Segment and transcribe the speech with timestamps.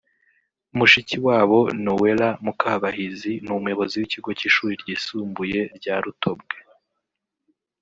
[0.77, 6.55] mushiki wabo Noella Mukabahizi n’umuyobozi w’Ikigo cy’Ishuri Ryisumbuye rya Rutobwe